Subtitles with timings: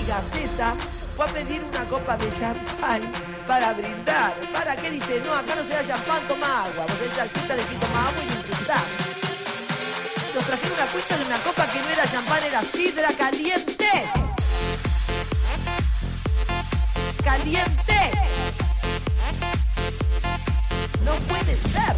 [0.00, 0.74] Emi Gaceta
[1.14, 3.12] fue a pedir una copa de champán
[3.46, 4.34] para brindar.
[4.52, 5.20] ¿Para qué dice?
[5.20, 6.86] No, acá no se da champán, toma agua.
[6.86, 8.84] Vos el salsita le toma agua y insultás.
[10.34, 13.90] Nos trajeron una cuenta de una copa que no era champán, era sidra caliente.
[17.22, 18.10] Caliente.
[21.04, 21.96] No puede ser.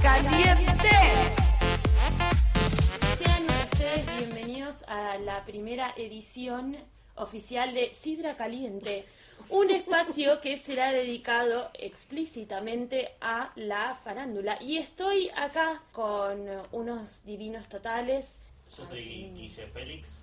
[0.00, 1.47] Caliente.
[4.88, 6.76] A la primera edición
[7.14, 9.04] oficial de Sidra Caliente,
[9.50, 14.58] un espacio que será dedicado explícitamente a la farándula.
[14.60, 18.36] Y estoy acá con unos divinos totales.
[18.76, 20.22] Yo soy Guille Félix.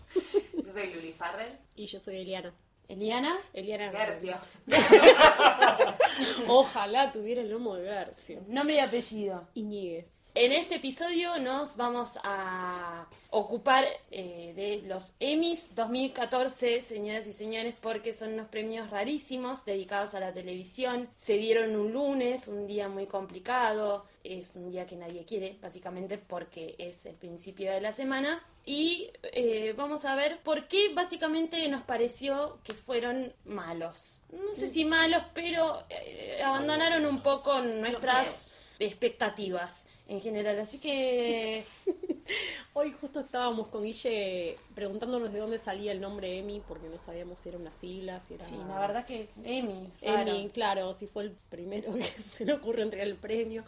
[0.54, 1.58] Yo soy Luli Farrell.
[1.76, 2.54] Y yo soy Eliana.
[2.88, 3.92] Eliana, Eliana.
[3.92, 4.38] Garcio.
[6.48, 8.42] Ojalá tuviera el lomo de Garcio.
[8.48, 9.48] nombre y apellido.
[9.54, 10.26] Iñiguez.
[10.38, 17.74] En este episodio nos vamos a ocupar eh, de los Emmys 2014, señoras y señores,
[17.80, 21.08] porque son unos premios rarísimos dedicados a la televisión.
[21.16, 26.18] Se dieron un lunes, un día muy complicado, es un día que nadie quiere, básicamente
[26.18, 28.44] porque es el principio de la semana.
[28.66, 34.22] Y eh, vamos a ver por qué básicamente nos pareció que fueron malos.
[34.32, 40.60] No sé si malos, pero eh, abandonaron un poco nuestras expectativas en general.
[40.60, 41.64] Así que
[42.74, 47.40] Hoy justo estábamos con Guille preguntándonos de dónde salía el nombre Emi, porque no sabíamos
[47.40, 48.44] si era una sigla, si era...
[48.44, 52.84] sí, la verdad que Emi, Emi, claro, si fue el primero que se le ocurrió
[52.84, 53.64] entregar el premio.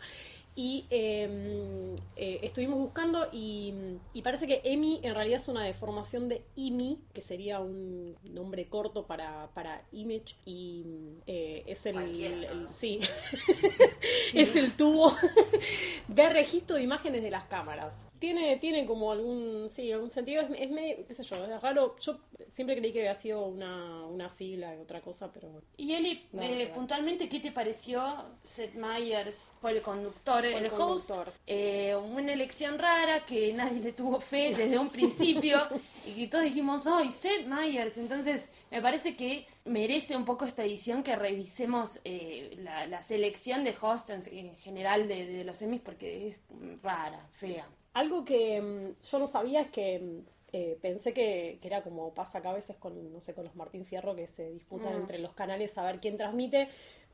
[0.59, 3.75] Y eh, eh, estuvimos buscando y,
[4.11, 8.66] y parece que Emi en realidad es una deformación de Imi, que sería un nombre
[8.66, 10.83] corto para, para image, y
[11.27, 12.99] eh, es el, sí,
[14.33, 15.14] es el tubo
[16.08, 18.08] de registro de imágenes de las cámaras.
[18.17, 21.95] Tiene, tiene como algún, sí, algún sentido, es, es medio, qué sé yo, es raro.
[21.99, 25.67] Yo siempre creí que había sido una, una sigla de otra cosa, pero bueno.
[25.77, 28.03] Y Eli, No, eh, puntualmente, ¿qué te pareció
[28.42, 29.52] Seth Meyers?
[29.61, 31.11] Fue el conductor, el, host.
[31.45, 35.59] Eh, una elección rara que nadie le tuvo fe desde un principio
[36.05, 37.97] y que todos dijimos, ¡ay, Seth Meyers!
[37.97, 43.63] Entonces, me parece que merece un poco esta edición que revisemos eh, la, la selección
[43.63, 46.39] de hosts en, en general de, de los Emmys porque es
[46.81, 47.67] rara, fea.
[47.93, 50.19] Algo que mm, yo no sabía es que mm,
[50.53, 53.55] eh, pensé que, que era como pasa acá a veces con, no sé, con los
[53.55, 55.02] Martín Fierro que se disputan Mm.
[55.02, 56.69] entre los canales a ver quién transmite,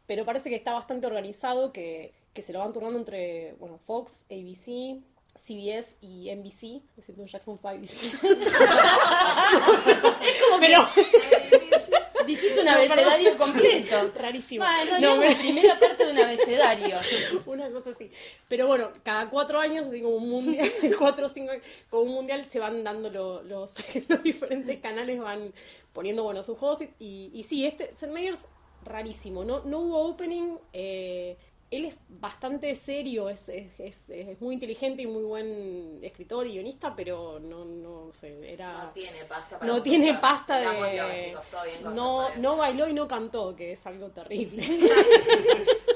[0.06, 4.26] pero parece que está bastante organizado, que, que se lo van turnando entre, bueno, Fox,
[4.30, 5.02] ABC,
[5.36, 8.28] CBS y NBC, es decir, un Jackson 5
[10.60, 10.88] pero
[12.26, 14.12] Dijiste un abecedario completo.
[14.16, 14.64] rarísimo.
[15.02, 16.98] No, es me- la primera parte de un abecedario.
[17.46, 18.10] Una cosa así.
[18.48, 21.52] Pero bueno, cada cuatro años, así como un mundial, cuatro o cinco
[21.90, 23.74] como un mundial se van dando lo- los,
[24.08, 25.54] los diferentes canales, van
[25.92, 26.82] poniendo, bueno, sus juegos.
[26.98, 28.46] Y, y sí, este, Seth Meyers,
[28.86, 29.44] rarísimo.
[29.44, 30.56] No, no hubo opening.
[30.72, 31.36] eh,
[31.76, 36.54] él es bastante serio, es, es, es- es muy inteligente y muy buen escritor y
[36.54, 38.86] guionista, pero no, no sé, era...
[38.86, 41.26] No tiene pasta para No tiene pasta de...
[41.30, 44.64] chicos, todo bien no, no bailó y no cantó, que es algo terrible.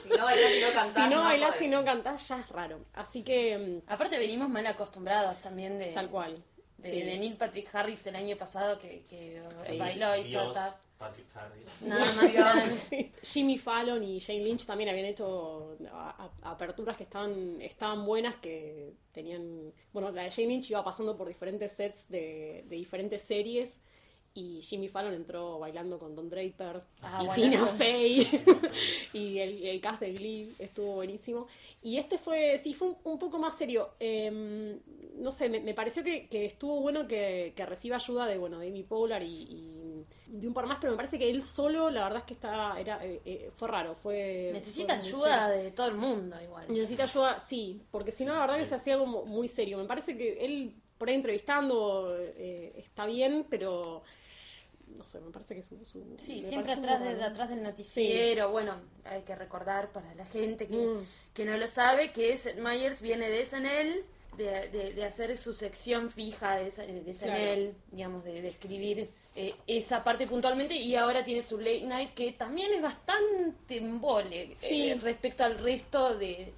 [0.03, 1.61] Si no bailás y no cantás, si no bailás podés.
[1.63, 2.79] y no cantás, ya es raro.
[2.93, 5.87] Así que, mm, Aparte venimos mal acostumbrados también de...
[5.87, 6.41] tal cual.
[6.77, 7.01] De, Sí.
[7.01, 9.77] de Neil Patrick Harris el año pasado que, que Sí.
[9.77, 10.75] bailó y hizo Dios, tap.
[10.97, 11.81] Patrick Harris.
[11.81, 12.69] Nada más.
[12.89, 13.11] Sí.
[13.21, 18.35] Jimmy Fallon y Jane Lynch también habían hecho a- a- aperturas que estaban, estaban buenas,
[18.37, 19.71] que tenían...
[19.93, 23.81] Bueno, la de Jane Lynch iba pasando por diferentes sets de, de diferentes series
[24.33, 27.67] y Jimmy Fallon entró bailando con Don Draper Ah, y bueno, Tina eso.
[27.67, 28.27] Fey
[29.13, 31.47] y el, el cast de Glee estuvo buenísimo.
[31.81, 33.89] Y este fue, sí, fue un, un poco más serio.
[33.99, 34.79] Em,
[35.15, 38.59] no sé, me, me pareció que, que estuvo bueno que, que reciba ayuda de, bueno,
[38.59, 39.86] de Amy Poehler y, y
[40.27, 42.79] de un par más, pero me parece que él solo, la verdad es que está,
[42.79, 44.49] era, eh, eh, fue raro, fue...
[44.53, 46.65] Necesita fue ayuda de todo el mundo igual.
[46.67, 49.77] Necesita ayuda, sí, porque si no, la verdad que se hacía como muy serio.
[49.77, 54.03] Me parece que él, por ahí entrevistando, eh, está bien, pero...
[54.97, 55.83] No sé, me parece que su...
[55.85, 58.49] su- Sí, siempre atrás, de, atrás del noticiero.
[58.51, 58.75] Bueno,
[59.05, 61.05] hay que recordar para la gente que, Mm.
[61.33, 64.03] que no lo sabe que Seth Meyers viene de SNL,
[64.37, 66.65] de, de, de hacer su sección fija de,
[67.01, 71.83] de SNL, digamos, de, de escribir eh, esa parte puntualmente y ahora tiene su late
[71.83, 74.89] night que también es bastante embole Sí.
[74.89, 76.53] eh, respecto al resto de,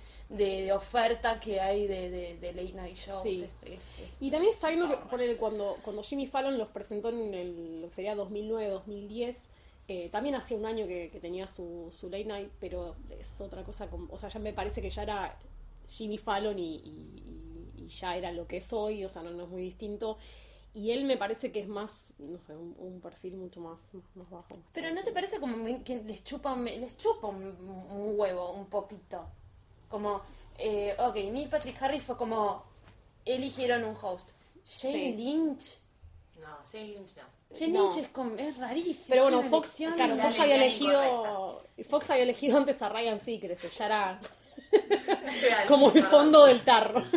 [0.74, 3.24] oferta que hay de, late night shows.
[3.24, 3.46] Sí.
[3.64, 7.34] Es- es- es- Y también viendo que ponele, cuando, cuando Jimmy Fallon los presentó en
[7.34, 9.50] el, lo que sería 2009-2010,
[9.88, 13.64] eh, también hacía un año que, que tenía su, su late night, pero es otra
[13.64, 15.38] cosa, como- o sea, ya me parece que ya era
[15.88, 17.24] Jimmy Fallon y- y
[17.90, 20.18] ya era lo que es hoy, o sea, no, no es muy distinto.
[20.74, 24.04] Y él me parece que es más, no sé, un, un perfil mucho más, más,
[24.16, 24.56] más bajo.
[24.56, 27.44] más Pero ¿no te parece como que les chupa, un- les chupa un,
[27.92, 29.26] un huevo, un poquito?
[29.90, 30.22] Como,
[30.60, 32.64] eh, ok, Neil Patrick Harris fue como,
[33.26, 34.30] eligieron un host.
[34.80, 35.14] Jane Sí.
[35.16, 35.78] Lynch.
[36.40, 37.24] No, Jane Lynch no.
[37.58, 37.84] Jane No.
[37.90, 39.08] Lynch es, como, es rarísimo.
[39.10, 43.86] Pero bueno, Fox, claro, había elegido, Fox había elegido antes a Ryan Seacrest, que ya
[43.88, 44.22] era
[45.68, 47.04] como el fondo del tarro.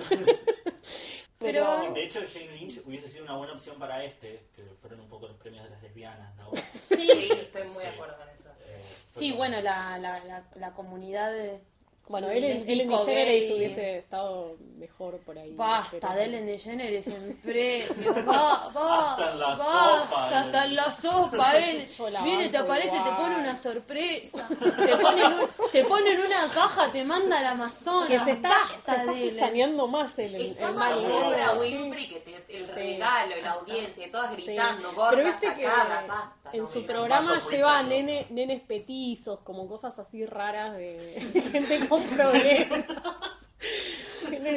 [1.43, 5.01] Pero- Sí, de hecho, Jane Lynch hubiese sido una buena opción para este, que fueron
[5.01, 6.51] un poco los premios de las lesbianas, ¿no?
[6.57, 8.51] Sí, Sí, estoy muy de acuerdo con eso.
[8.65, 11.61] Eh, sí bueno, la, la, la, la comunidad de...
[12.09, 13.57] Bueno, Ellen, Ellen DeGeneres gay.
[13.57, 15.55] hubiese estado mejor por ahí.
[15.55, 20.65] Basta pero- de Ellen DeGeneres en premio, va, va, Hasta en la basta, sopa, hasta
[20.67, 21.87] en la sopa, él.
[22.25, 27.05] Viene, te aparece, te pone una sorpresa, te ponen, un- te ponen una caja, te
[27.05, 28.09] manda al Amazonas.
[28.09, 31.05] Que se está, basta se está de cizañeando más en el, Está el más mal
[31.07, 31.61] humor, sí.
[31.61, 32.73] Winfrey que te- el Sí.
[32.73, 34.43] regalo, la audiencia, todas Sí.
[34.47, 36.35] gritando, Pero gordas, viste que basta.
[36.53, 36.93] en no, su mira.
[36.95, 37.41] programa lleva
[37.79, 42.85] freestyle, nene, nenes petizos, como cosas así raras de, de gente con problemas.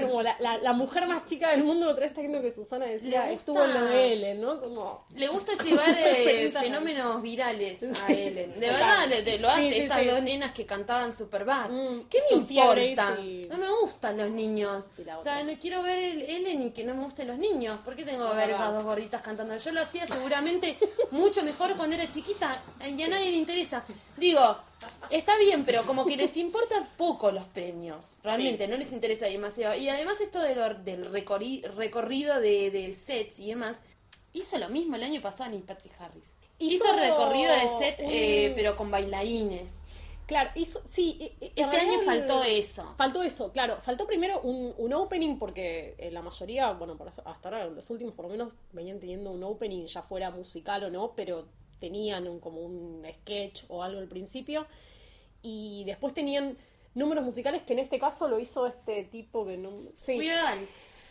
[0.01, 2.85] Como la, la, la mujer más chica del mundo, otra vez está viendo que Susana
[2.85, 4.59] decía, Le estuvo en de Ellen, ¿no?
[4.59, 8.13] Como, Le gusta llevar eh, fenómenos virales a Sí.
[8.13, 8.49] Ellen.
[8.49, 8.61] De Sí.
[8.61, 10.05] verdad, le- de- lo hace Sí, estas sí.
[10.07, 11.71] dos nenas que cantaban super bass.
[11.71, 13.17] Mm, ¿Qué me importa?
[13.19, 14.89] Y- No me gustan los niños.
[15.05, 17.79] La O sea, no quiero ver el Ellen y que no me gusten los niños.
[17.83, 19.55] ¿Por qué tengo que ver esas dos gorditas cantando?
[19.57, 20.77] Yo lo hacía seguramente
[21.11, 23.83] mucho mejor cuando era chiquita y a nadie le interesa.
[24.17, 24.57] Digo,
[25.09, 28.17] está bien, pero como que les importa poco los premios.
[28.23, 29.75] Realmente, no les interesa demasiado.
[29.75, 33.81] Y además esto de lo- del recorri- recorrido de, de sets y demás,
[34.33, 36.37] hizo lo mismo el año pasado Neil Patrick Harris.
[36.59, 39.83] Hizo, Hizo recorrido de set, un- eh, pero con bailarines.
[40.25, 41.37] Claro, hizo, sí.
[41.55, 42.95] Este año faltó eso.
[42.97, 43.77] Faltó eso, claro.
[43.79, 48.25] Faltó primero un, un opening porque eh, la mayoría, bueno, hasta ahora los últimos por
[48.25, 51.45] lo menos venían teniendo un opening, ya fuera musical o no, pero
[51.79, 54.65] tenían un- como un sketch o algo al principio.
[55.41, 56.57] Y después tenían
[56.93, 59.71] números musicales que en este caso lo hizo este tipo que no...
[59.95, 60.17] Sí.
[60.17, 60.67] Weird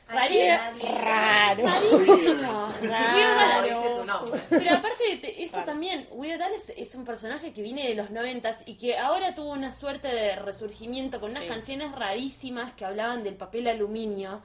[0.07, 0.99] Rarísimo.
[0.99, 1.65] raro.
[1.67, 2.69] Rarísimo.
[2.83, 4.05] Raro.
[4.05, 4.41] Nombre.
[4.51, 8.11] Pero aparte, te- esto también, Weird Al es, es un personaje que viene de los
[8.11, 11.49] noventas y que ahora tuvo una suerte de resurgimiento con unas Sí.
[11.49, 14.43] canciones rarísimas que hablaban del papel aluminio.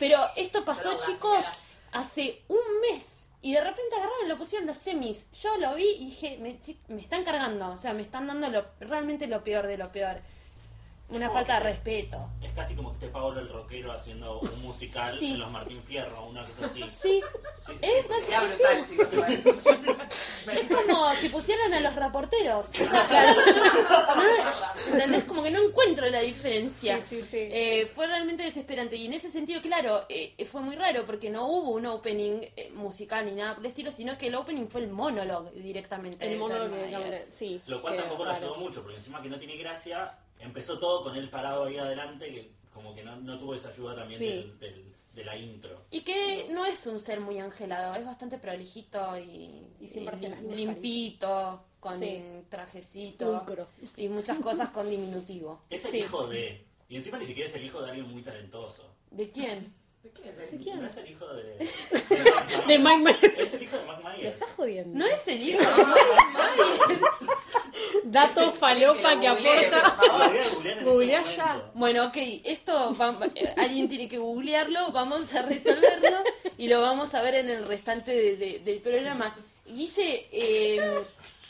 [0.00, 1.44] Pero esto pasó, chicos,
[1.92, 2.58] hace un
[2.90, 3.28] mes.
[3.42, 5.28] Y de repente agarraron, lo pusieron los semis.
[5.32, 6.58] Yo lo vi y dije, me,
[6.88, 7.70] me están cargando.
[7.70, 10.20] O sea, me están dando lo, realmente lo peor de lo peor.
[11.12, 12.28] Una falta de respeto.
[12.42, 15.32] Es casi como que esté Pablo el rockero haciendo un musical Sí.
[15.32, 16.82] en los Martín Fierro, una cosa así.
[16.92, 17.20] Sí,
[17.54, 18.90] Sí, sí, es sí.
[18.90, 19.12] Chicos.
[19.12, 19.42] igual.
[20.42, 22.68] Es como si pusieran a los reporteros.
[22.68, 23.34] O sea,
[24.16, 24.92] ¿no?
[24.92, 25.24] ¿Entendés?
[25.24, 27.00] Como que no encuentro la diferencia.
[27.00, 27.38] Sí, sí, sí.
[27.38, 28.96] Eh, fue realmente desesperante.
[28.96, 32.70] Y en ese sentido, claro, eh, fue muy raro porque no hubo un opening eh,
[32.74, 36.24] musical ni nada por el estilo, sino que el opening fue el monólogo directamente.
[36.24, 37.24] El de mono Seth que Meyers.
[37.24, 37.60] sí.
[37.68, 38.44] Lo cual que tampoco lo raro.
[38.46, 42.26] ayudó mucho, porque encima que no tiene gracia, empezó todo con él parado ahí adelante,
[42.32, 44.26] que como que no, no tuvo esa ayuda también Sí.
[44.26, 45.84] del, del- de la intro.
[45.90, 49.88] Y que no es un ser muy angelado, es bastante prolijito y, Y
[50.54, 52.22] limpito, con Sí.
[52.48, 53.68] trajecito Pulcro.
[53.96, 55.62] y muchas cosas con diminutivo.
[55.70, 55.98] Es el Sí.
[55.98, 56.64] hijo de...
[56.88, 58.94] Y encima ni siquiera es el hijo de alguien muy talentoso.
[59.10, 59.74] ¿De quién?
[60.02, 60.60] ¿De es él?
[60.62, 60.80] quién?
[60.80, 61.42] No es el hijo de...
[62.66, 63.38] De Mike Myers.
[63.38, 64.34] Es el hijo de Mike Me Myers.
[64.34, 64.98] estás jodiendo.
[64.98, 67.00] No es el hijo de Mike Myers.
[68.04, 69.96] Dato falopa que aporta.
[70.84, 71.70] Googleá este ya.
[71.74, 76.18] Bueno, ok, esto va- eh, alguien tiene que googlearlo, vamos a resolverlo
[76.58, 79.36] y lo vamos a ver en el restante de- de- del programa.
[79.66, 80.80] Guille, eh,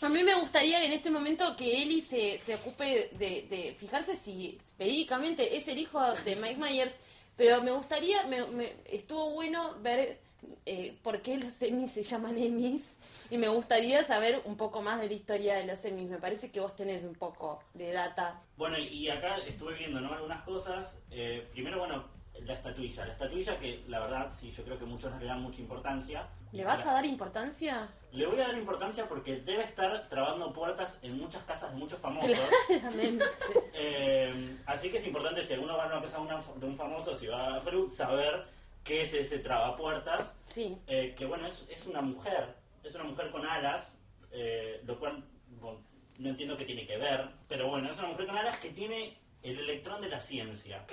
[0.02, 4.14] a mí me gustaría en este momento que Eli se, se ocupe de, de fijarse
[4.16, 6.94] si verídicamente es el hijo de Mike Myers,
[7.36, 10.18] pero me gustaría, me, me- estuvo bueno ver
[10.66, 12.98] eh, por qué los semis se llaman Emmys
[13.30, 16.08] y me gustaría saber un poco más de la historia de los semis.
[16.08, 18.40] Me parece que vos tenés un poco de data.
[18.56, 20.12] Bueno, y acá estuve viendo ¿no?
[20.12, 21.00] algunas cosas.
[21.10, 22.04] Eh, primero, bueno,
[22.46, 23.04] la estatuilla.
[23.06, 26.28] La estatuilla que, la verdad, sí, yo creo que muchos no le dan mucha importancia.
[26.52, 27.88] ¿Le vas a dar importancia?
[28.12, 31.98] Le voy a dar importancia porque debe estar trabando puertas en muchas casas de muchos
[31.98, 32.38] famosos.
[32.66, 33.24] Claramente.
[33.74, 36.18] Eh, así que es importante, si alguno va a una casa
[36.56, 38.44] de, un famoso, si va a Fruit, saber
[38.84, 40.38] qué es ese trabapuertas.
[40.44, 40.78] Sí.
[40.86, 43.98] Eh, que bueno, es, es una mujer, es una mujer con alas,
[44.30, 45.24] eh, lo cual
[45.60, 45.80] bueno,
[46.18, 49.18] no entiendo qué tiene que ver, pero bueno, es una mujer con alas que tiene
[49.42, 50.84] el electrón de la ciencia.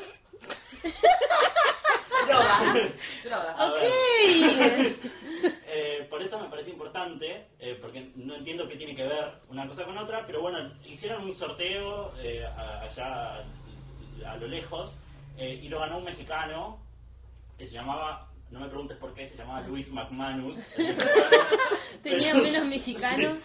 [2.28, 2.92] Droga.
[3.24, 3.52] Droga.
[3.58, 3.78] A Ok.
[5.68, 9.68] eh, por eso me parece importante, eh, porque no entiendo qué tiene que ver una
[9.68, 13.44] cosa con otra, pero bueno, hicieron un sorteo eh, allá a,
[14.28, 14.96] a lo lejos
[15.38, 16.80] eh, y lo ganó un mexicano
[17.58, 20.56] que se llamaba no me preguntes por qué, se llamaba Luis McManus.
[22.04, 23.34] Tenía menos mexicano.
[23.36, 23.40] Sí.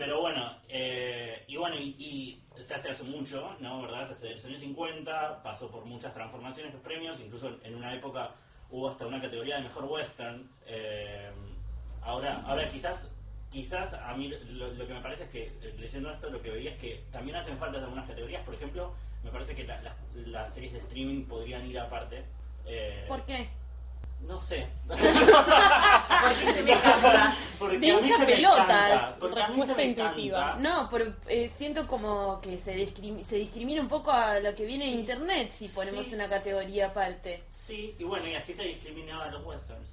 [0.00, 3.82] Pero bueno, eh, y bueno, y, y se hace hace mucho, ¿no?
[3.82, 4.06] ¿Verdad?
[4.06, 7.94] Se hace en los años 50, pasó por muchas transformaciones los premios, incluso en una
[7.94, 8.30] época
[8.70, 10.50] hubo hasta una categoría de mejor western.
[10.66, 11.30] eh,
[12.00, 13.14] ahora, ahora quizás,
[13.50, 16.48] quizás a mí lo, lo que me parece es que eh, leyendo esto lo que
[16.50, 18.42] veía es que también hacen falta algunas categorías.
[18.42, 22.24] Por ejemplo, me parece que la- la- las series de streaming podrían ir aparte.
[22.64, 23.50] Eh, ¿Por qué?
[24.26, 24.66] No sé.
[24.86, 27.34] Porque se me encanta.
[27.58, 30.56] Porque De hincha pelotas, respuesta intuitiva.
[30.60, 34.64] No, pero eh, siento como que se, discrimi- se discrimina un poco a lo que
[34.66, 36.14] viene de internet si ponemos Sí.
[36.14, 37.42] una categoría aparte.
[37.50, 39.88] Sí, y bueno, y así se discriminaba a los westerns.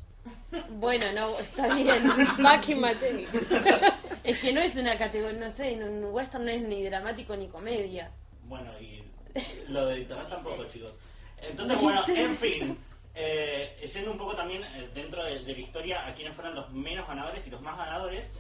[0.70, 2.04] Bueno, no, está bien.
[2.40, 3.28] Back in my day.
[4.24, 7.36] Es que no es una categoría, no sé, en un western no es ni dramático
[7.36, 8.12] ni comedia.
[8.44, 9.04] Bueno, y
[9.70, 10.92] lo de internet tampoco, chicos.
[11.42, 12.78] Entonces, bueno, en fin.
[13.20, 16.70] Eh, yendo un poco también eh, dentro de, de la historia a quienes fueron los
[16.72, 18.32] menos ganadores y los más ganadores.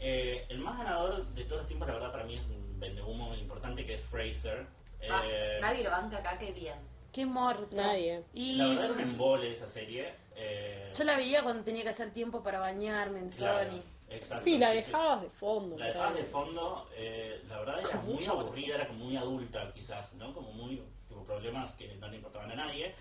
[0.00, 3.34] eh, el más ganador de todos los tiempos, la verdad, para mí es un vendehumo
[3.36, 4.66] importante que es Fraser.
[5.08, 6.76] Ah, Eh, nadie lo banca acá, qué bien.
[7.12, 7.74] Qué morto.
[7.76, 8.22] Nadie.
[8.34, 10.12] Y La verdad era un embole esa serie.
[10.36, 13.82] eh, yo la veía cuando tenía que hacer tiempo para bañarme en claro, Sony.
[14.10, 14.84] exacto, Sí, la sí, sí.
[14.86, 15.78] dejabas de fondo.
[15.78, 20.12] La dejabas de fondo, eh, la verdad era muy aburrida, era como muy adulta quizás,
[20.14, 20.32] ¿no?
[20.34, 22.94] Como muy, tipo, problemas que no le importaban a nadie.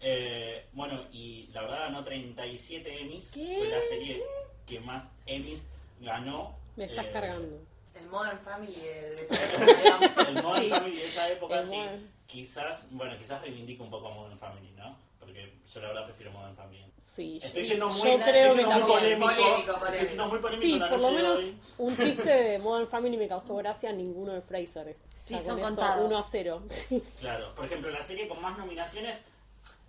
[0.00, 3.56] Eh, bueno, y la verdad ganó 37 Emmys, ¿Qué?
[3.58, 4.22] fue la serie
[4.66, 5.66] que más Emmys
[6.00, 6.56] ganó.
[6.76, 7.58] Me estás eh, cargando.
[7.94, 9.34] El Modern Family de, esa
[10.04, 10.70] época, El Modern Sí.
[10.70, 12.12] Family de esa época, El sí, Modern.
[12.26, 14.96] quizás, bueno, quizás reivindica un poco a Modern Family, ¿no?
[15.18, 16.84] Porque yo la verdad prefiero Modern Family.
[17.02, 17.66] Sí, Estoy sí.
[17.68, 19.86] siendo muy, Yo estoy creo que siendo muy polémico, Polémico, polémico.
[19.86, 21.58] estoy siendo muy polémico Sí, en la por lo menos hoy.
[21.78, 24.96] un chiste de Modern Family me causó gracia, ninguno de Fraser.
[25.14, 26.06] Sí, son con eso, contados.
[26.06, 26.62] 1 a 0.
[26.68, 27.02] Sí.
[27.20, 29.22] Claro, por ejemplo, la serie con más nominaciones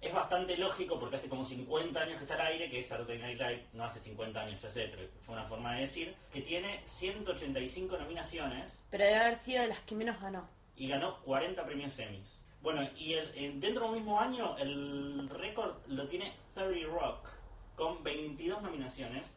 [0.01, 3.17] es bastante lógico porque hace como 50 años que está al aire, que es Saturday
[3.19, 6.41] Night Live, no hace 50 años, ya sé, pero fue una forma de decir, que
[6.41, 10.47] tiene 185 nominaciones Pero debe haber sido de las que menos ganó.
[10.75, 12.41] y ganó 40 premios Emmys.
[12.61, 17.29] Bueno, y el- el- dentro del mismo año el récord lo tiene 30 Rock,
[17.75, 19.35] con 22 nominaciones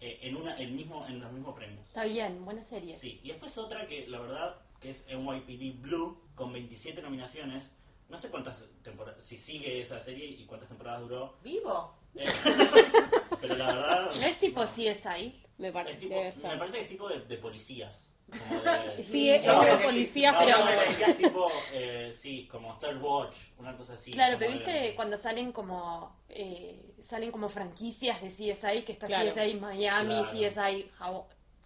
[0.00, 1.86] eh, en, una, el mismo, en los mismos premios.
[1.86, 2.94] Está bien, buena serie.
[2.94, 7.74] Sí, y después otra que la verdad que es NYPD Blue con 27 nominaciones.
[8.08, 11.36] No sé cuántas temporadas, si sigue esa serie y cuántas temporadas duró.
[11.42, 11.94] ¿Vivo?
[12.14, 12.24] Eh,
[13.40, 15.42] pero la verdad ¿No es tipo CSI?
[15.58, 15.98] Me es parece.
[15.98, 18.10] tipo, debe me parece que es tipo de, de policías.
[18.48, 19.84] Como de, Sí, es de sí.
[19.84, 20.58] policía, no, pero.
[20.58, 24.10] no, policías tipo, eh, sí, como Third Watch, una cosa así.
[24.12, 29.06] Claro, pero de- viste cuando salen como eh, salen como franquicias de CSI, que está
[29.06, 29.30] Claro.
[29.30, 30.30] CSI Miami, Claro.
[30.30, 30.90] CSI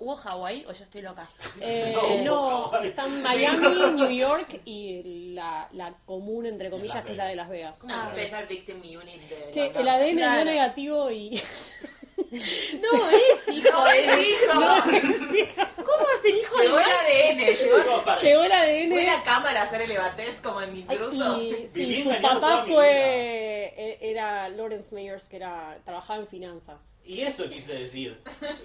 [0.00, 1.28] ¿Hubo Hawaii o yo estoy loca?
[1.60, 2.70] Eh, No.
[2.72, 7.24] no, están Miami, New York y la, la común, entre comillas, Las que es la
[7.26, 7.36] de.
[7.36, 7.78] Las Vegas.
[7.80, 8.08] Como Ah.
[8.10, 9.80] Special Victim Unit de London.
[9.82, 10.44] el ADN dio Claro.
[10.44, 11.42] negativo y.
[12.18, 14.00] No es hijo ¡No, de...
[14.06, 15.64] es hijo!
[15.76, 16.82] ¿Cómo va a ser hijo Llegó de...
[16.82, 18.20] el ADN, llegó, No.
[18.20, 18.88] Llegó el ADN.
[18.90, 21.40] fue la cámara a hacer el evatest como en intruso.
[21.42, 23.72] Y sí, su papá fue.
[23.76, 26.80] e- Era Lawrence Mayers, que era trabajaba en finanzas.
[27.06, 28.20] Y eso quise decir.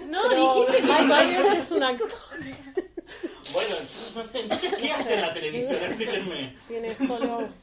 [0.08, 0.84] No, Pero dijiste que...
[0.92, 2.10] Mike Myers es un actor.
[3.54, 3.76] Bueno,
[4.16, 5.76] no sé, entonces, ¿qué hace en la televisión?
[5.84, 6.56] Explíquenme.
[6.68, 7.48] Tiene solo.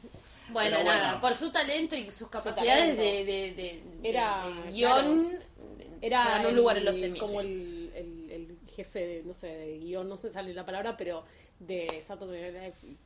[0.51, 1.21] Bueno, Pero nada, bueno.
[1.21, 3.53] por su talento y sus capacidades de, de, de,
[4.01, 5.39] de- Era, de guion,
[6.01, 7.19] Era se ganó un el- lugar en los semis.
[7.21, 10.97] como el, el, el jefe de, no sé, de guion, no me sale la palabra,
[10.97, 11.23] pero
[11.59, 12.97] de Saturday Night Live.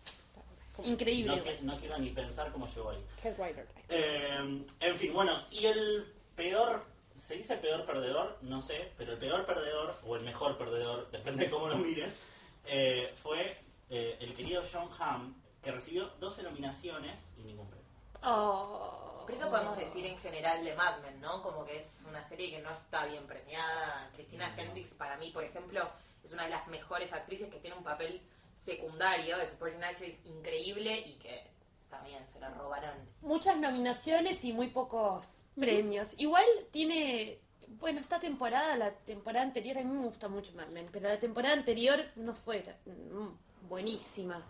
[0.76, 1.36] como Increíble.
[1.36, 3.04] No, que- no quiero ni pensar cómo llegó ahí.
[3.24, 3.68] Head writer.
[3.90, 6.84] Eh, en fin, bueno, y el peor,
[7.16, 8.38] ¿se dice peor perdedor?
[8.42, 12.22] No sé, pero el peor perdedor, o el mejor perdedor, depende de cómo lo mires,
[12.68, 13.56] eh, fue
[13.90, 17.86] eh, el querido John Hamm, que recibió 12 nominaciones y ningún premio.
[18.24, 19.05] Oh.
[19.26, 21.42] Por eso podemos decir en general de Mad Men, ¿no?
[21.42, 24.12] Como que es una serie que no está bien premiada.
[24.14, 24.62] Cristina No.
[24.62, 25.90] Hendricks, para mí, por ejemplo,
[26.24, 28.22] es una de las mejores actrices que tiene un papel
[28.54, 31.48] secundario de supporting actress increíble y que
[31.90, 32.94] también se la robaron.
[33.22, 36.14] Muchas nominaciones y muy pocos premios.
[36.20, 37.40] Igual tiene...
[37.80, 41.18] Bueno, esta temporada, la temporada anterior, a mí me gusta mucho Mad Men, pero la
[41.18, 44.46] temporada anterior no fue mm, buenísima.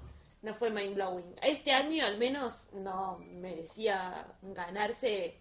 [0.46, 1.36] No fue mind blowing.
[1.42, 5.40] Este año al menos no merecía ganarse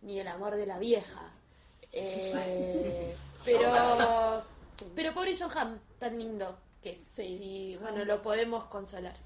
[0.00, 1.30] ni el amor de la vieja.
[1.92, 4.42] Eh, pero
[4.94, 6.98] pero pobre John Hamm, tan lindo que es.
[6.98, 7.36] Sí.
[7.36, 9.16] Sí, bueno, lo podemos consolar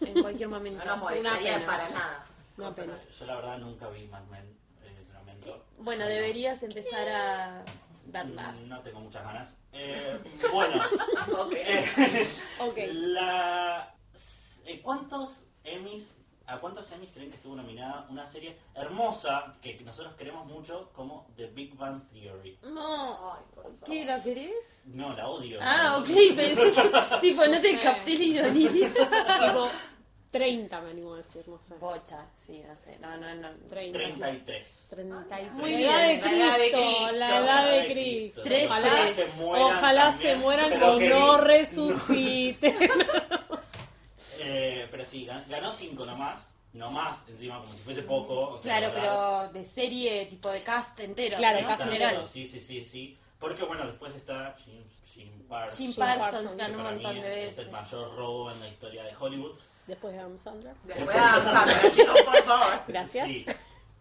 [0.00, 0.84] en, en cualquier momento.
[0.84, 1.66] No nos Una pena.
[1.66, 2.26] para nada.
[2.58, 2.98] Una pena.
[3.18, 4.44] Yo la verdad nunca vi Mad Men,
[4.82, 5.64] eh, lamento.
[5.78, 6.10] Bueno, No.
[6.10, 7.64] deberías empezar a
[8.06, 8.52] verla.
[8.52, 9.58] Mm, No tengo muchas ganas.
[9.72, 10.18] Eh,
[10.52, 10.82] bueno,
[11.38, 11.52] Ok.
[11.54, 12.28] eh,
[12.60, 12.78] Ok.
[12.92, 13.94] la,
[14.66, 16.14] eh, ¿cuántos Emmys
[16.48, 21.26] ¿A cuántos Emmys creen que estuvo nominada una serie hermosa que nosotros queremos mucho como
[21.36, 22.56] The Big Bang Theory?
[22.62, 23.32] No.
[23.32, 23.78] Ay, por favor.
[23.84, 24.82] ¿Qué la querés?
[24.84, 25.58] No, la odio.
[25.60, 26.06] Ah, ok,
[26.36, 27.78] pensé que, tipo, no sé, sé.
[27.80, 28.68] Captel y Donnie.
[28.70, 29.68] Tipo,
[30.30, 31.74] 30 me animo a decir, no sé.
[31.78, 33.48] Bocha, sí, no sé, no, no, no.
[33.68, 33.98] 30.
[33.98, 34.86] 33.
[34.90, 35.52] 33.
[35.54, 38.42] Muy la bien, edad de la edad de Cristo, la edad de Cristo.
[38.66, 39.12] Ojalá.
[39.12, 42.76] Se mueran ojalá también, se mueran no resuciten.
[44.40, 46.52] Eh, pero sí, gan- ganó 5 nomás.
[46.72, 48.50] No más, encima, como si fuese poco.
[48.50, 51.36] O sea, Claro, pero de serie, tipo de cast entero.
[51.38, 52.26] Claro, de cast general.
[52.26, 53.18] Sí, sí, sí, sí.
[53.38, 54.82] Porque bueno, después está Jim,
[55.14, 55.78] Jim Parsons.
[55.78, 57.66] Jim Parsons ganó un montón de Es veces.
[57.66, 59.58] el mayor robo en la historia de Hollywood.
[59.86, 60.74] Después de Adam Sandler.
[60.84, 62.80] Después de avanzar, chicos, por favor.
[62.88, 63.26] Gracias.
[63.26, 63.46] Sí.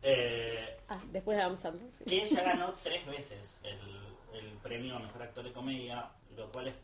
[0.02, 1.90] Eh, Ah, después de Adam Sandler.
[2.00, 2.04] sí.
[2.06, 6.68] que ella ganó tres veces el, el premio a mejor actor de comedia, lo cual
[6.68, 6.76] es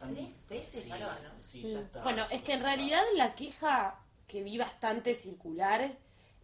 [0.00, 0.32] bastante.
[0.48, 1.30] ¿Tres veces ya lo ganó?
[1.38, 2.02] Sí, ya está.
[2.02, 5.90] Bueno, es que en realidad la queja que vi bastante circular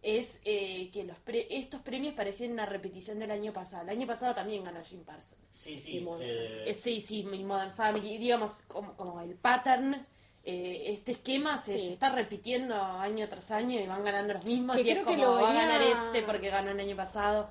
[0.03, 3.83] es eh, que los pre- estos premios parecían una repetición del año pasado.
[3.83, 5.41] El año pasado también ganó Jim Parsons.
[5.51, 5.99] Sí, sí.
[6.01, 10.05] Modern eh, Eh, sí, sí, mi Modern Family, digamos, como, como el pattern,
[10.43, 11.87] eh, este esquema se, Sí.
[11.87, 15.03] se está repitiendo año tras año y van ganando los mismos Que y es que
[15.03, 17.49] como lo va a ganar este porque ganó el año pasado.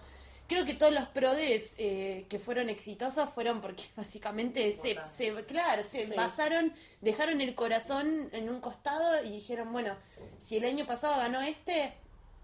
[0.49, 5.83] Creo que todos los prodes eh, que fueron exitosos fueron porque básicamente se, se claro,
[5.83, 6.15] se Sí.
[6.15, 9.97] basaron, dejaron el corazón en un costado y dijeron, bueno,
[10.39, 11.95] si el año pasado ganó este,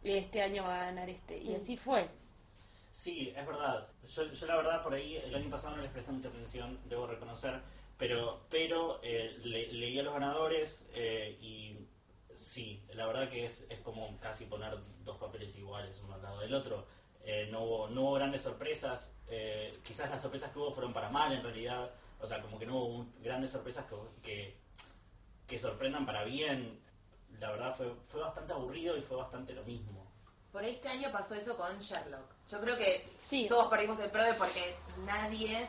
[0.03, 1.39] este año va a ganar este.
[1.39, 1.57] Y Mm.
[1.57, 2.09] así fue.
[2.93, 3.89] Sí, es verdad.
[4.15, 7.07] Yo, yo la verdad por ahí el año pasado no les presté mucha atención, debo
[7.07, 7.61] reconocer,
[7.97, 11.79] pero pero eh, le- leí a los ganadores eh, y
[12.35, 16.41] sí, la verdad que es, es como casi poner dos papeles iguales uno al lado
[16.41, 16.87] del otro.
[17.25, 21.09] Eh, no, hubo, no hubo grandes sorpresas, eh, quizás las sorpresas que hubo fueron para
[21.09, 24.57] mal en realidad, o sea, como que no hubo un- grandes sorpresas que, que,
[25.47, 26.81] que sorprendan para bien.
[27.39, 30.11] La verdad fue, fue bastante aburrido y fue bastante lo mismo.
[30.53, 32.27] Por este año pasó eso con Sherlock.
[32.51, 33.47] Yo creo que Sí.
[33.49, 34.75] todos perdimos el PRODE porque
[35.07, 35.67] nadie,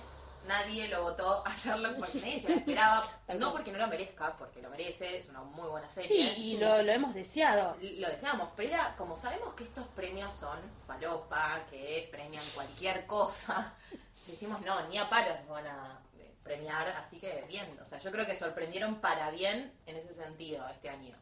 [0.48, 3.08] nadie lo votó a Sherlock porque nadie se lo esperaba.
[3.40, 6.08] No porque no lo merezca, porque lo merece, es una muy buena serie.
[6.08, 7.76] Sí, y lo, lo hemos deseado.
[7.82, 13.74] Lo deseamos, pero era como sabemos que estos premios son falopa, que premian cualquier cosa.
[14.28, 17.78] Decimos, no, ni a palos nos van a eh, premiar, así que bien.
[17.82, 21.16] O sea, yo creo que sorprendieron para bien en ese sentido este año.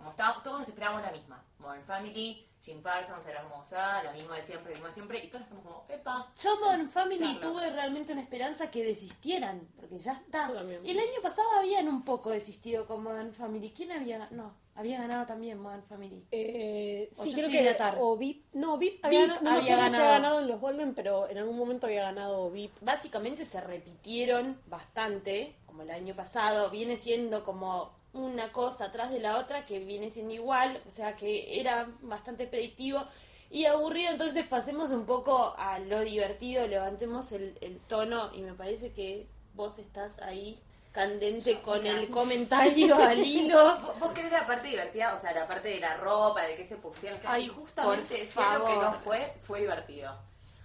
[0.00, 1.44] Como estábamos, todos nos esperábamos la misma.
[1.58, 5.28] Modern Family, Jim Parsons era hermosa, la misma de siempre, la misma de siempre, y
[5.28, 6.32] todos estamos como, epa.
[6.42, 10.50] Yo Modern Family tuve realmente una esperanza que desistieran, porque ya está.
[10.50, 13.72] El año pasado habían un poco desistido con Modern Family.
[13.76, 14.26] ¿Quién había?
[14.30, 16.24] No, había ganado también Modern Family.
[16.30, 17.62] Eh, sí, creo que.
[17.62, 17.98] de atar.
[18.00, 18.46] O VIP.
[18.54, 19.96] No, VIP había, VIP ganado- no había si ganado.
[20.04, 22.72] había ganado en los Golden, pero en algún momento había ganado VIP.
[22.80, 26.70] Básicamente se repitieron bastante, como el año pasado.
[26.70, 31.14] Viene siendo como una cosa atrás de la otra que viene siendo igual, o sea
[31.16, 33.04] que era bastante predictivo
[33.50, 34.10] y aburrido.
[34.10, 39.26] Entonces pasemos un poco a lo divertido, levantemos el, el tono y me parece que
[39.54, 40.58] vos estás ahí
[40.92, 43.78] candente con el comentario al hilo.
[43.78, 45.14] ¿Vos, vos querés la parte divertida?
[45.14, 47.20] O sea, la parte de la ropa, de qué se pusieron.
[47.20, 50.16] que- Ay, justamente decía lo que no fue, fue divertido.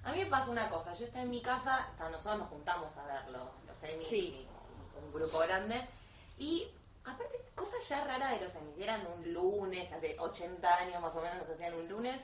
[0.03, 2.95] A mí me pasa una cosa, yo estaba en mi casa, hasta nosotros nos juntamos
[2.97, 3.49] a verlo,
[4.03, 4.17] Sí.
[4.17, 4.47] y
[4.99, 5.81] un, un grupo grande,
[6.38, 6.67] y
[7.06, 11.15] aparte, cosas ya raras de los Emmys, eran un lunes, que hace 80 años más
[11.15, 12.22] o menos nos hacían un lunes,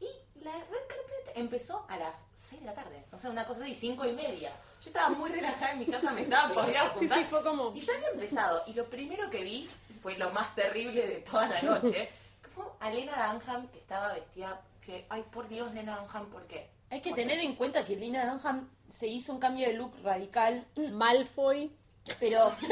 [0.00, 0.06] y
[0.42, 3.74] la red carpet empezó a las 6 de la tarde, o sea, una cosa así,
[3.74, 4.50] 5 y media.
[4.80, 7.72] Yo estaba muy relajada en mi casa, me estaba podía Sí, sí, fue como.
[7.74, 9.68] y ya había empezado, y lo primero que vi
[10.02, 12.10] fue lo más terrible de toda la noche,
[12.42, 16.46] que fue a Lena Dunham que estaba vestida, que, ay por Dios, Lena Dunham, ¿por
[16.46, 16.70] qué?
[16.88, 17.22] Hay que ¿Por qué?
[17.22, 21.70] tener en cuenta que Lina Dunham se hizo un cambio de look radical Malfoy.
[22.18, 22.52] Pero.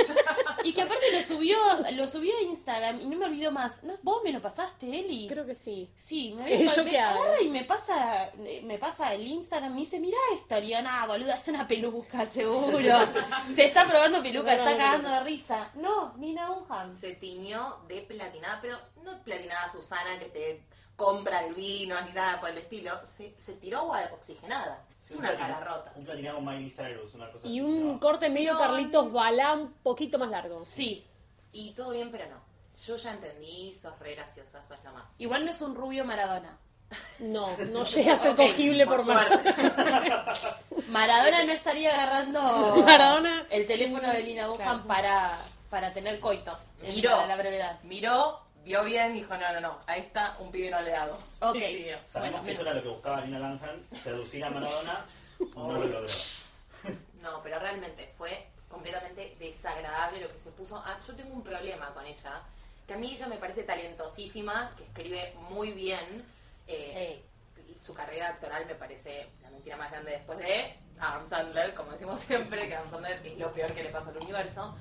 [0.65, 1.57] Y que aparte lo subió,
[1.93, 3.85] lo subió a Instagram y no me olvido más.
[3.85, 5.29] ¿No, ¿Vos me lo pasaste, Eli?
[5.29, 5.89] Creo que sí.
[5.95, 7.21] Sí, me había yo me- qué hago.
[7.39, 8.31] Ay, me pasa,
[8.65, 12.93] me pasa el Instagram, me dice, mirá esto, nah, boluda, es una peluca, seguro.
[13.55, 15.71] Se está probando peluca, No, está no, cagando de risa.
[15.75, 16.99] No, Nina Dunham.
[16.99, 20.65] Se tiñó de platinada, pero no platinada Susana que te
[20.97, 24.85] compra el vino ni nada por el estilo, se, se tiró agua oxigenada.
[25.09, 25.93] Es Un una cara rota.
[25.97, 28.01] Un platinado Miley Cyrus, una cosa Y así, un ¿no?
[28.01, 30.63] corte medio No, Carlitos Balá un poquito más largo.
[30.65, 31.07] Sí,
[31.53, 32.37] Y todo bien, pero no.
[32.87, 35.05] Yo ya entendí, sos re graciosa, sos lo más.
[35.19, 36.59] igual no es un rubio Maradona.
[37.21, 39.27] No, no llega a ser Ok, cogible por, más.
[39.29, 39.55] suerte.
[40.89, 43.47] Maradona no estaría agarrando Maradona.
[43.51, 44.85] el teléfono de Lina Claro.
[44.87, 45.39] para,
[45.71, 46.57] para tener coito.
[46.83, 47.27] en Miró.
[47.27, 47.81] la brevedad.
[47.83, 51.19] Miró, vio bien, dijo, no, no, no, ahí está un pibe no le hago.
[51.41, 51.57] Ok.
[51.57, 51.97] Y siguió.
[52.07, 55.05] Sabemos que eso era lo que buscaba Lina Dunham, seducir a Maradona,
[55.57, 56.07] no lo logró.
[57.23, 60.77] No, pero realmente fue completamente desagradable lo que se puso.
[60.87, 62.43] Ah, yo tengo un problema con ella,
[62.87, 66.25] que a mí ella me parece talentosísima, que escribe muy bien.
[66.67, 67.25] Eh,
[67.81, 72.21] Su carrera actoral me parece la mentira más grande después de Adam Sandler, como decimos
[72.21, 74.77] siempre, que Adam Sandler es lo peor que le pasa al universo.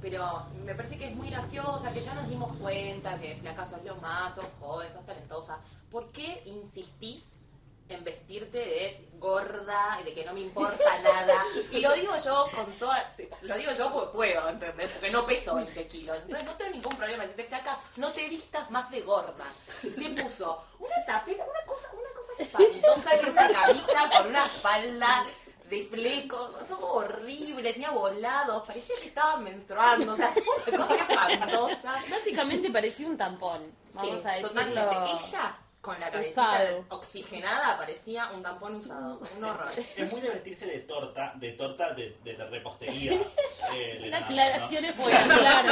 [0.00, 3.84] Pero me parece que es muy graciosa, que ya nos dimos cuenta que Flaca sos
[3.84, 5.58] lo más, sos joven, sos talentosa.
[5.90, 7.42] ¿Por qué insistís
[7.90, 11.42] en vestirte de gorda, de que no me importa nada.
[11.70, 13.14] Y lo digo yo con toda.
[13.42, 14.90] Lo digo yo porque puedo, ¿entendés?
[14.92, 16.16] Porque no peso 20 kilos.
[16.22, 17.24] Entonces no tengo ningún problema.
[17.26, 19.44] Si te flaca, no te vistas más de gorda.
[19.82, 25.26] Se puso una tapeta, una cosa, una cosa espantosa, una camisa con una falda
[25.70, 30.32] de flecos, todo horrible, tenía volados, parecía que estaba menstruando, o sea,
[30.66, 31.92] una cosa espantosa.
[32.10, 33.62] Básicamente parecía un tampón,
[33.94, 34.48] vamos Sí, a decirlo.
[34.48, 35.10] totalmente.
[35.12, 36.84] Ella, con la cabecita Usado.
[36.90, 39.18] oxigenada, parecía un tampón usado.
[39.38, 39.68] Un horror.
[39.96, 43.12] Es muy de vestirse de torta, de torta de, de, de repostería.
[43.72, 44.88] eh, La Leonardo, aclaración ¿no?
[44.90, 45.68] es buena, claro.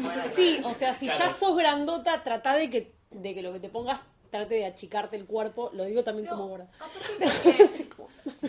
[0.00, 1.24] Bueno, Sí, o sea, si Claro.
[1.26, 4.00] ya sos grandota, trata de que, de que lo que te pongas
[4.32, 5.70] trate de achicarte el cuerpo.
[5.74, 6.66] Lo digo también como gorda.
[6.80, 7.83] aparte porque-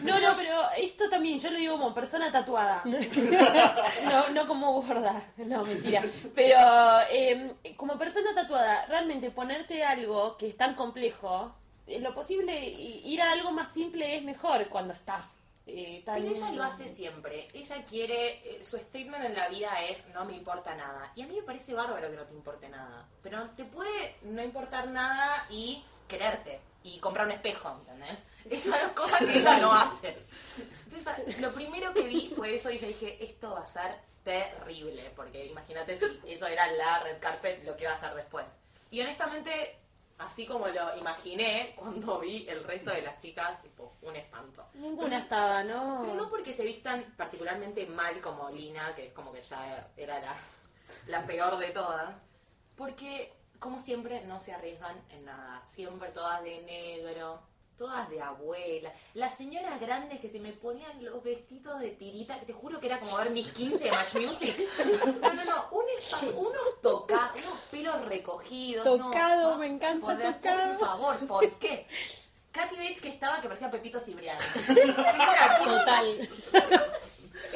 [0.03, 2.81] No, no, pero esto también, yo lo digo como persona tatuada.
[2.86, 6.01] No, no como gorda, no, mentira.
[6.34, 6.58] Pero
[7.10, 11.55] eh, como persona tatuada, realmente ponerte algo que es tan complejo,
[11.88, 16.21] en lo posible ir a algo más simple es mejor cuando estás eh, tan...
[16.21, 17.47] Pero ella lo hace siempre.
[17.53, 21.12] Ella quiere, eh, su statement en la vida es no me importa nada.
[21.15, 23.08] Y a mí me parece bárbaro que no te importe nada.
[23.23, 26.60] Pero te puede no importar nada y quererte.
[26.84, 28.25] Y comprar un espejo, ¿entendés?
[28.49, 30.15] Esas son cosas que ella no hace.
[30.86, 35.12] Entonces, lo primero que vi fue eso y yo dije, esto va a ser terrible.
[35.15, 38.60] Porque imagínate si eso era la red carpet, lo que iba a hacer después.
[38.91, 39.79] Y honestamente,
[40.19, 44.67] así como lo imaginé, cuando vi el resto de las chicas, tipo, un espanto.
[44.75, 46.29] Ninguna estaba, Pero no ¿no?
[46.29, 50.36] porque se vistan particularmente mal como Lina, que es como que ya era la,
[51.08, 52.21] la peor de todas,
[52.75, 57.41] porque como siempre no se arriesgan en nada, siempre todas de negro,
[57.78, 62.46] todas de abuela, las señoras grandes que se me ponían los vestidos de tirita, que
[62.46, 64.56] te juro que era como ver mis 15 de Match Music.
[65.22, 65.86] No, no, no, un
[66.36, 68.86] unos tocados, unos pelos recogidos.
[68.86, 70.78] no, Tocado, me encanta por, tocado.
[70.78, 71.88] Por favor, ¿por qué?
[72.52, 74.40] Katy Bates que estaba que parecía Pepito Cibriano.
[75.64, 76.30] Total.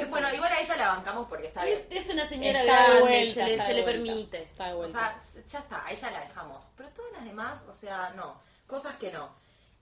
[0.09, 2.01] Bueno, igual a ella la bancamos porque está Es, bien.
[2.03, 4.41] es una señora Está de grande, vuelta, se le, se permite.
[4.43, 5.19] Está de O vuelta.
[5.19, 6.65] sea, ya está, a ella la dejamos.
[6.75, 8.41] Pero todas las demás, o sea, no.
[8.67, 9.29] Cosas que no.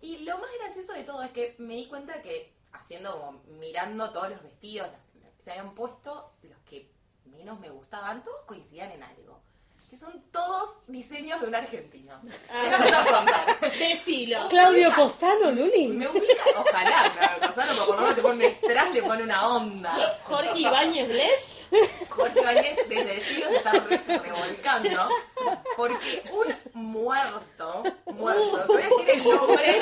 [0.01, 4.11] Y lo más gracioso de todo es que me di cuenta que, haciendo como, mirando
[4.11, 6.89] todos los vestidos los- que se habían puesto, los que
[7.25, 9.39] menos me gustaban, todos coincidían en algo.
[9.89, 12.19] Que son todos diseños de un argentino.
[12.51, 13.55] Ah.
[13.79, 14.47] Decilo.
[14.49, 15.87] Claudio Posano, Luli.
[15.89, 19.47] Me ubica, ojalá, claro, Cosano, porque por lo menos te pone un le pone una
[19.47, 20.19] onda.
[20.25, 21.67] Jorge Ibáñez Bless.
[22.09, 25.09] Jorge Valdés desde el cielo se está re- revolcando
[25.75, 26.23] porque
[26.73, 29.79] un muerto, muerto, te voy a decir el nombre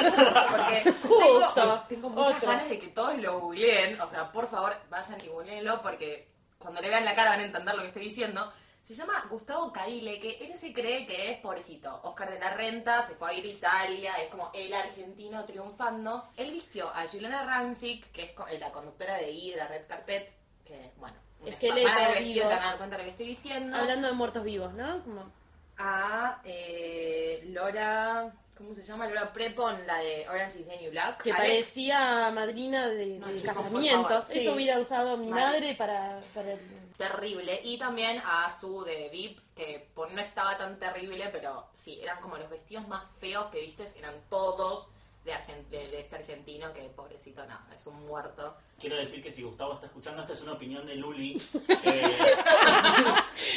[0.49, 1.51] porque Justo.
[1.53, 2.49] tengo, tengo muchas Otro.
[2.49, 6.81] ganas de que todos lo googleen, o sea, por favor vayan y googleenlo porque cuando
[6.81, 8.51] le vean la cara van a entender lo que estoy diciendo.
[8.81, 12.01] Se llama Gustavo Caile, que él se cree que es pobrecito.
[12.03, 16.27] Oscar de la Renta se fue a ir a Italia, es como el argentino triunfando.
[16.37, 19.87] Él vistió a Juliana Rancic, que es co- la conductora de I de la Red
[19.87, 20.31] Carpet,
[20.63, 21.75] que bueno, vestidos,
[22.19, 22.47] vivo.
[22.47, 23.75] se van a dar cuenta de lo que estoy diciendo.
[23.75, 25.01] Hablando de muertos vivos, ¿no?
[25.03, 25.31] Como-
[25.77, 29.05] A eh, Laura, ¿cómo se llama?
[29.07, 31.21] Laura Prepon, la de Orange is the New Black.
[31.23, 34.25] que Alex, parecía madrina de, No, de chicos, por casamiento.
[34.29, 36.55] Eso hubiera usado mi madre para, para
[36.97, 37.59] terrible.
[37.63, 42.21] Y también a su de VIP, que por- no estaba tan terrible, pero sí, eran
[42.21, 44.89] como los vestidos más feos que vistes, eran todos
[45.25, 48.55] de, argen- de, de este argentino, que pobrecito nada, es un muerto.
[48.79, 51.35] Quiero decir que si Gustavo está escuchando, esta es una opinión de Luli.
[51.83, 52.17] Eh,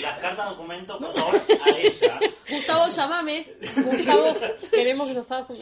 [0.02, 2.20] las cartas documento, por favor, a ella.
[2.48, 3.46] Gustavo, llámame.
[3.76, 4.34] Gustavo,
[4.70, 5.58] queremos que nos hagas un.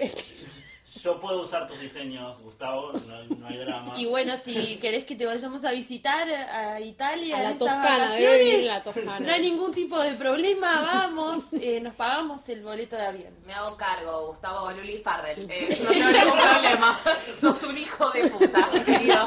[1.03, 3.95] Yo puedo usar tus diseños, Gustavo, no, no hay drama.
[3.97, 8.67] Y bueno, si querés que te vayamos a visitar a Italia A la Toscana, en
[8.67, 9.21] la Toscana.
[9.21, 13.35] no hay ningún tipo de problema, vamos, eh, nos pagamos el boleto de avión.
[13.47, 15.47] Me hago cargo, Gustavo Luli Farrell.
[15.51, 17.01] Eh, no tengo ningún problema.
[17.39, 19.27] Sos un hijo de puta, querido.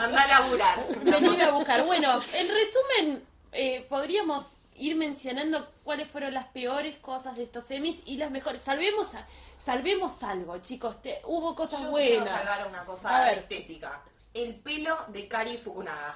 [0.00, 0.86] Anda a laburar.
[1.02, 1.84] Venime a buscar.
[1.84, 8.02] Bueno, en resumen, eh, podríamos ir mencionando cuáles fueron las peores cosas de estos semis
[8.06, 8.60] y las mejores.
[8.60, 11.00] Salvemos a- salvemos algo, chicos.
[11.00, 12.28] Te- hubo cosas Yo buenas.
[12.28, 14.02] quiero salvar una cosa A ver, estética.
[14.32, 16.14] El pelo de Cari Fukunaga.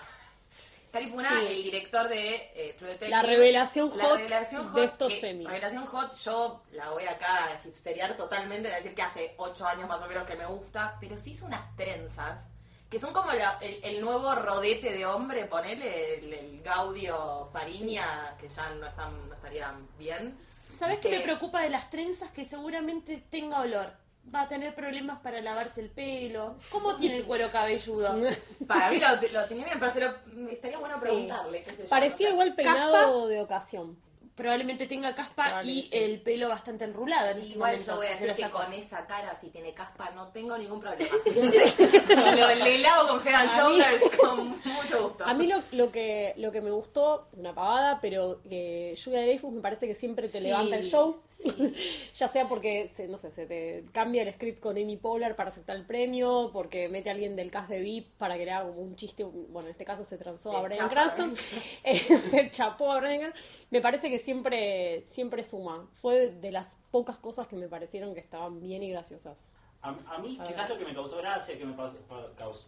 [0.90, 1.46] Cari Fukunaga, Sí.
[1.50, 3.10] el director de eh, True Detective.
[3.10, 5.46] La revelación La hot revelación de hot, estos que- semis.
[5.46, 9.86] Revelación hot, yo la voy acá a hipsterear totalmente, a decir que hace 8 años
[9.88, 12.48] más o menos que me gusta, pero se hizo unas trenzas
[12.90, 18.34] que son como la- el, el nuevo rodete de hombre, ponele el, el Gaudio Fariña,
[18.38, 20.36] que ya no, están, no estarían bien.
[20.72, 22.30] ¿Sabes qué me Eh, preocupa de las trenzas?
[22.30, 23.92] Que seguramente tenga olor.
[24.34, 26.56] Va a tener problemas para lavarse el pelo.
[26.70, 28.14] ¿Cómo tiene el cuero cabelludo?
[28.68, 29.08] Para mí lo,
[29.40, 31.00] lo tenía bien, pero se lo- estaría bueno Sí.
[31.00, 31.62] preguntarle.
[31.62, 32.32] Qué sé yo, Parecía no sé.
[32.34, 33.26] igual peinado ¿Caspa?
[33.28, 33.98] de ocasión.
[34.38, 35.90] Probablemente tenga caspa Probable y sí.
[35.98, 37.30] el pelo bastante enrulado.
[37.30, 40.10] En este Igual momento, yo voy a decir que con esa cara, si tiene caspa,
[40.14, 41.10] no tengo ningún problema.
[42.38, 45.24] lo, le lavo con Head mí- Shoulders con mucho gusto.
[45.24, 49.52] A mí lo, lo que lo que me gustó, una pavada, pero que Julia Dreyfus
[49.52, 51.20] me parece que siempre te Sí, levanta el show.
[52.16, 55.50] ya sea porque, se, no sé, se te cambia el script con Amy Poehler para
[55.50, 58.68] aceptar el premio, porque mete a alguien del cast de VIP para que le haga
[58.68, 61.34] como un chiste, bueno, en este caso se transó Se a a Cranston,
[61.84, 63.42] Eh, se chapó a Brian Cranston.
[63.70, 65.88] Me parece que siempre, siempre suma.
[65.92, 69.52] Fue de, las pocas cosas que me parecieron que estaban bien y graciosas.
[69.82, 71.76] A, a mí A quizás lo que me causó gracia, que me,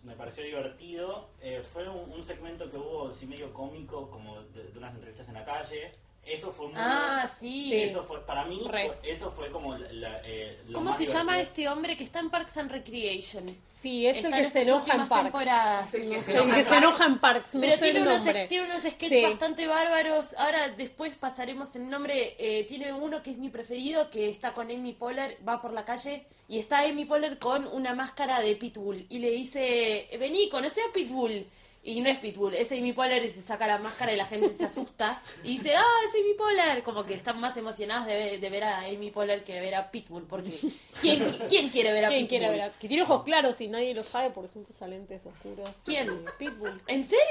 [0.04, 4.64] me pareció divertido, eh, fue un, un segmento que hubo así medio cómico, como de,
[4.64, 5.92] de unas entrevistas en la calle.
[6.24, 6.76] Eso fue muy...
[6.76, 7.64] Ah, sí.
[7.64, 7.83] Sí.
[7.83, 11.06] Eso fue, para mí, fue- eso fue como la, la, eh, lo ¿Cómo más se
[11.06, 11.42] llama divertido.
[11.42, 13.56] este hombre que está en Parks and Recreation?
[13.68, 15.24] Sí, es Está el que se enoja en Parks.
[15.24, 15.90] temporadas.
[15.90, 18.46] Sí, No que se El que se enoja en Parks, Pero tiene el unos, nombre.
[18.46, 19.22] tiene unos sketches Sí.
[19.24, 20.35] bastante bárbaros.
[20.35, 22.37] Ahora después pasaremos el nombre.
[22.38, 25.85] Eh, tiene uno que es mi preferido, que está con Amy Poehler, va por la
[25.85, 29.04] calle y está Amy Poehler con una máscara de Pitbull.
[29.09, 31.46] Y le dice, vení, conoce a Pitbull.
[31.82, 34.52] Y no es Pitbull, es Amy Poehler y se saca la máscara y la gente
[34.52, 35.22] se asusta.
[35.42, 36.82] Y dice, ah, es Amy Poehler.
[36.82, 39.74] Como que están más emocionados de, ver- de ver a Amy Poehler que de ver
[39.74, 40.24] a Pitbull.
[40.24, 40.52] Porque
[41.00, 42.28] ¿quién, quién quiere ver a ¿Quién Pitbull?
[42.28, 42.60] quiere ver?
[42.62, 45.70] a- Que tiene ojos claros y nadie lo sabe porque siempre usa lentes oscuros.
[45.86, 46.22] ¿Quién?
[46.38, 46.82] Pitbull.
[46.86, 47.24] ¿En serio?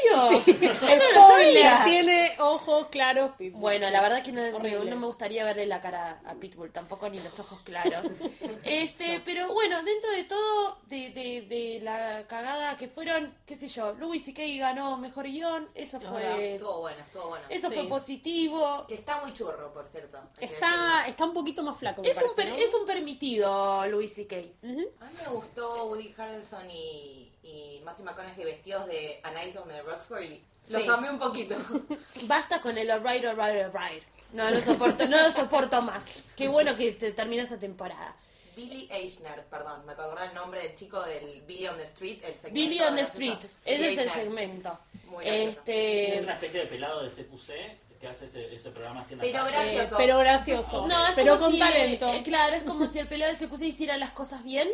[0.47, 1.81] Yo no lo sabía.
[1.85, 3.62] tiene ojos claros Pitbull.
[3.62, 3.93] Bueno, Sí.
[3.93, 7.39] la verdad que no, no me gustaría verle la cara a Pitbull, tampoco ni los
[7.39, 8.07] ojos claros.
[8.63, 13.67] Este, pero bueno, dentro de todo, de, de, de la cagada que fueron, qué sé
[13.67, 14.58] yo, Louis C.K.
[14.60, 17.45] ganó mejor guion, eso fue, Estuvo bueno, estuvo bueno.
[17.49, 17.75] eso Sí.
[17.75, 18.86] fue positivo.
[18.88, 20.19] Que está muy churro, por cierto.
[20.39, 22.56] Está, está un poquito más flaco, me Es un, parece, per- ¿no?
[22.56, 24.36] es un permitido Louis C.K.
[24.38, 24.49] Ujú.
[24.62, 24.91] decirlo.
[25.02, 29.67] A mí me gustó Woody Harrelson y, y Matthew McConaughey vestidos de A Night on
[29.67, 30.43] the Roxbury.
[30.69, 30.89] Los Sí.
[30.89, 31.56] amé un poquito.
[32.23, 34.04] Basta con el alright, alright, alright.
[34.34, 36.23] No lo soporto, no lo soporto más.
[36.36, 38.15] Qué bueno que te termina esa temporada.
[38.60, 42.36] Billy Eichner, perdón, me acordé el nombre del chico del Billy on the Street, el
[42.36, 43.02] segmento Billy on the.
[43.02, 44.80] Street, ese es el segmento.
[45.10, 45.50] Muy gracioso.
[45.50, 47.52] Es Este, una especie de pelado de CQC
[48.00, 49.95] que hace ese, ese programa la Pero gracioso.
[49.98, 50.88] Pero gracioso.
[50.88, 52.13] No, es pero con si, talento.
[52.13, 54.69] eh, claro, es como si el pelado de SQC hiciera las cosas bien.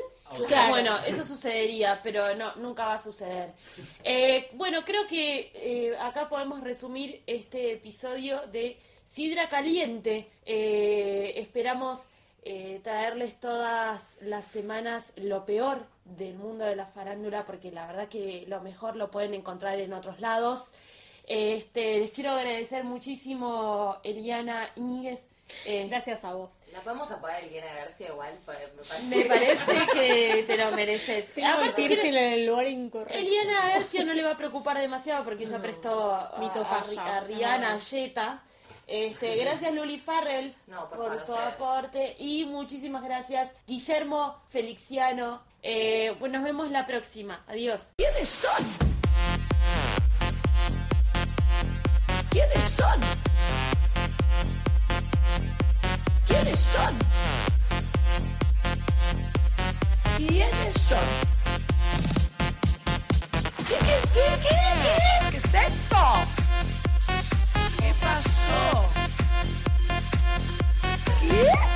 [0.48, 0.69] Claro.
[0.69, 3.52] Bueno, eso sucedería, pero no, nunca va a suceder.
[4.04, 10.30] Eh, bueno, creo que eh, acá podemos resumir este episodio de Sidra Caliente.
[10.45, 12.04] Eh, esperamos
[12.45, 18.08] eh, traerles todas las semanas lo peor del mundo de la farándula, porque la verdad
[18.08, 20.73] que lo mejor lo pueden encontrar en otros lados.
[21.27, 25.21] Este, les quiero agradecer muchísimo, Eliana Íñiguez.
[25.65, 26.51] Eh, Gracias a vos.
[26.73, 29.15] La podemos apagar Eliana García igual, pues, me parece.
[29.15, 31.31] me parece que te lo mereces.
[31.43, 33.13] Aparte, quiero- en el lugar incorrecto.
[33.17, 37.19] Eliana Ercio no le va a preocupar demasiado porque ya prestó a, Mi a, a
[37.21, 38.43] Rihanna, a Jetta.
[38.88, 41.54] Este, gracias Luli Farrell No, por por, favor, tu ustedes.
[41.54, 45.41] aporte y muchísimas gracias Guillermo Felixiano.
[45.63, 47.43] Eh, pues nos vemos la próxima.
[47.48, 47.93] Adiós.
[47.98, 48.63] ¿Quiénes son?
[52.30, 53.02] ¿Quiénes son?
[56.28, 56.95] ¿Quiénes son?
[60.17, 61.08] ¿Quiénes son?
[63.67, 65.35] ¿Qué, qué, qué, qué, qué?
[71.36, 71.74] Yeah.